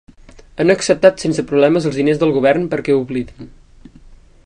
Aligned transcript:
Han 0.63 0.73
acceptat 0.73 1.25
sense 1.25 1.45
problemes 1.51 1.87
els 1.91 1.99
diners 2.01 2.23
del 2.25 2.35
Govern 2.39 2.67
perquè 2.73 2.97
oblidin. 3.05 3.53